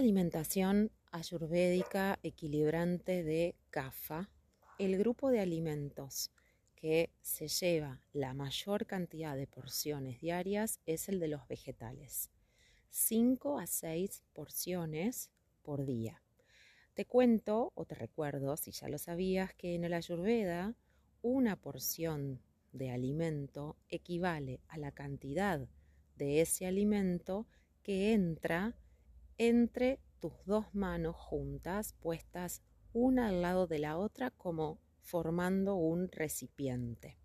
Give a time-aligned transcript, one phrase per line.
[0.00, 4.30] alimentación ayurvédica equilibrante de CAFA,
[4.78, 6.30] el grupo de alimentos
[6.74, 12.30] que se lleva la mayor cantidad de porciones diarias es el de los vegetales.
[12.88, 16.22] 5 a 6 porciones por día.
[16.94, 20.74] Te cuento o te recuerdo, si ya lo sabías, que en el ayurveda
[21.20, 22.40] una porción
[22.72, 25.68] de alimento equivale a la cantidad
[26.16, 27.46] de ese alimento
[27.82, 28.74] que entra
[29.42, 32.60] entre tus dos manos juntas, puestas
[32.92, 37.16] una al lado de la otra como formando un recipiente.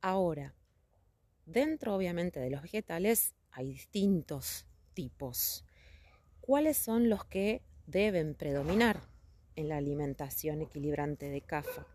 [0.00, 0.56] Ahora,
[1.46, 5.64] dentro obviamente de los vegetales hay distintos tipos.
[6.40, 9.00] ¿Cuáles son los que deben predominar
[9.54, 11.86] en la alimentación equilibrante de CAFA?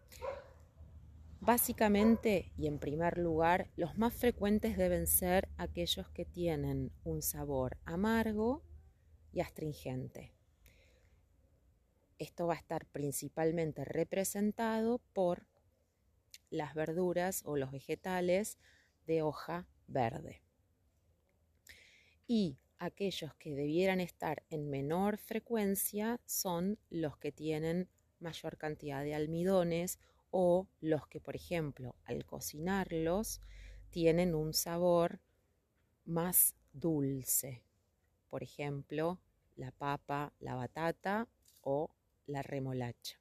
[1.39, 7.77] Básicamente y en primer lugar, los más frecuentes deben ser aquellos que tienen un sabor
[7.85, 8.63] amargo
[9.31, 10.33] y astringente.
[12.17, 15.45] Esto va a estar principalmente representado por
[16.49, 18.57] las verduras o los vegetales
[19.05, 20.41] de hoja verde.
[22.25, 29.13] Y aquellos que debieran estar en menor frecuencia son los que tienen mayor cantidad de
[29.13, 29.99] almidones
[30.31, 33.41] o los que, por ejemplo, al cocinarlos
[33.89, 35.19] tienen un sabor
[36.05, 37.63] más dulce.
[38.29, 39.19] Por ejemplo,
[39.55, 41.27] la papa, la batata
[41.61, 41.89] o
[42.25, 43.19] la remolacha.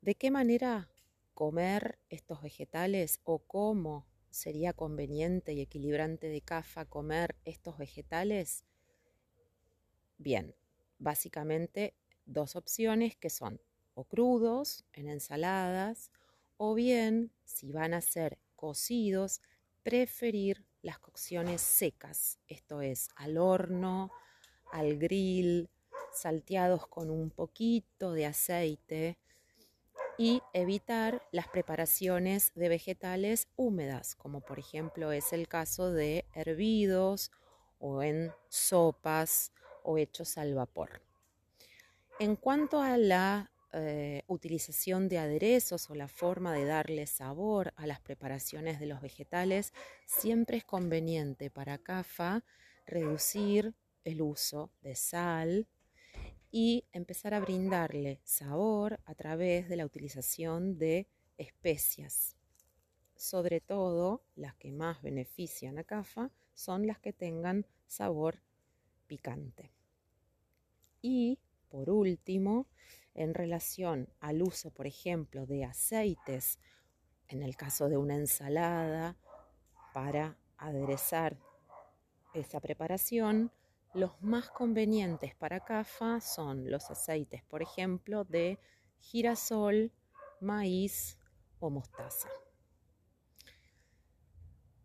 [0.00, 0.88] ¿De qué manera
[1.34, 8.64] comer estos vegetales o cómo sería conveniente y equilibrante de CAFA comer estos vegetales?
[10.16, 10.54] Bien,
[10.98, 11.94] básicamente
[12.24, 13.60] dos opciones que son
[13.94, 16.10] o crudos en ensaladas
[16.56, 19.40] o bien, si van a ser cocidos,
[19.82, 24.10] preferir las cocciones secas, esto es al horno,
[24.72, 25.70] al grill,
[26.12, 29.18] salteados con un poquito de aceite
[30.18, 37.30] y evitar las preparaciones de vegetales húmedas, como por ejemplo es el caso de hervidos
[37.78, 39.52] o en sopas
[39.82, 41.00] o hechos al vapor.
[42.18, 47.86] En cuanto a la eh, utilización de aderezos o la forma de darle sabor a
[47.86, 49.72] las preparaciones de los vegetales,
[50.06, 52.44] siempre es conveniente para CAFA
[52.86, 55.68] reducir el uso de sal
[56.50, 61.06] y empezar a brindarle sabor a través de la utilización de
[61.38, 62.36] especias.
[63.14, 68.42] Sobre todo, las que más benefician a CAFA son las que tengan sabor
[69.06, 69.72] picante.
[71.02, 71.38] Y
[71.68, 72.66] por último,
[73.14, 76.58] en relación al uso, por ejemplo, de aceites,
[77.28, 79.16] en el caso de una ensalada,
[79.92, 81.38] para aderezar
[82.34, 83.52] esa preparación,
[83.92, 88.58] los más convenientes para CAFA son los aceites, por ejemplo, de
[88.98, 89.92] girasol,
[90.40, 91.18] maíz
[91.58, 92.28] o mostaza.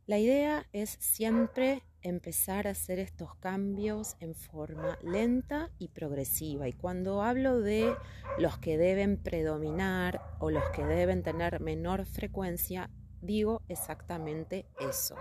[0.08, 6.68] La idea es siempre empezar a hacer estos cambios en forma lenta y progresiva.
[6.68, 7.96] Y cuando hablo de
[8.38, 12.90] los que deben predominar o los que deben tener menor frecuencia,
[13.22, 15.16] digo exactamente eso.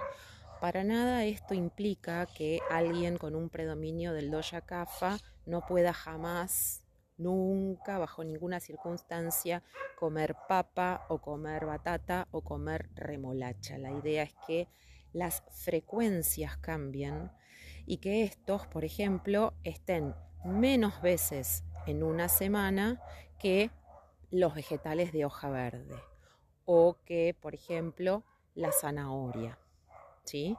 [0.61, 6.85] Para nada esto implica que alguien con un predominio del doya kafa no pueda jamás
[7.17, 9.63] Nunca, bajo ninguna circunstancia,
[9.95, 13.79] comer papa o comer batata o comer remolacha.
[13.79, 14.69] La idea es que
[15.15, 17.31] las frecuencias cambien
[17.87, 20.15] y que estos, por ejemplo, estén
[20.45, 23.01] menos veces en una semana
[23.39, 23.71] que
[24.31, 25.97] los vegetales de hoja verde
[26.67, 29.59] o que, por ejemplo, la zanahoria.
[30.25, 30.57] ¿Sí?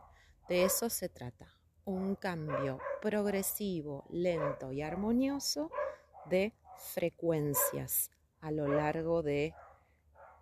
[0.47, 1.47] De eso se trata.
[1.83, 5.69] Un cambio progresivo, lento y armonioso
[6.29, 8.09] de frecuencias
[8.41, 9.53] a lo largo de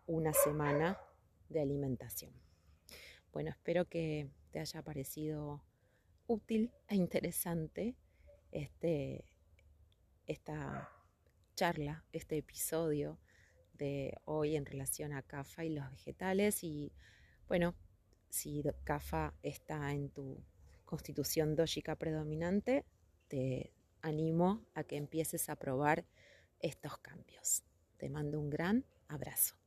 [0.06, 1.00] una semana
[1.50, 2.34] de alimentación.
[3.34, 5.64] Bueno, espero que te haya parecido
[6.28, 7.96] útil e interesante
[8.52, 9.26] este,
[10.28, 10.92] esta
[11.56, 13.20] charla, este episodio
[13.74, 16.64] de hoy en relación a CAFA y los vegetales.
[16.64, 16.94] Y
[17.48, 17.74] bueno,
[18.30, 20.46] si CAFA está en tu
[20.86, 22.86] constitución dógica predominante,
[23.30, 26.06] te animo a que empieces a probar
[26.60, 27.64] estos cambios.
[27.98, 29.63] Te mando un gran abrazo.